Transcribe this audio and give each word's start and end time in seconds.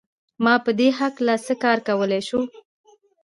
ما 0.43 0.53
په 0.65 0.71
دې 0.79 0.89
هکله 0.99 1.35
څه 1.45 1.53
کار 1.63 1.77
کولای 1.87 2.21
شول 2.27 2.45